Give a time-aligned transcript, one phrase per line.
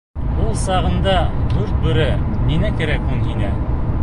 [0.45, 1.13] —Ул сағында
[1.53, 2.09] дүрт бүре
[2.49, 3.57] ниңә кәрәк һуң һиңә?